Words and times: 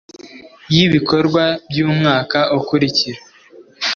y 0.75 0.77
ibikorwa 0.85 1.43
by 1.69 1.79
umwaka 1.87 2.39
ukurikira 2.57 3.19